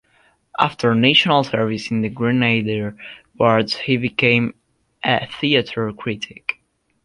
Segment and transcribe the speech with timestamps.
[0.57, 2.97] After National Service in the Grenadier
[3.37, 4.55] Guards he became
[5.03, 6.59] a theatre critic.